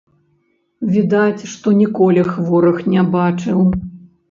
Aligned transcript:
Відаць, 0.93 1.43
што 1.51 1.75
ніколі 1.83 2.25
хворых 2.33 2.83
не 2.97 3.07
бачыў. 3.19 3.65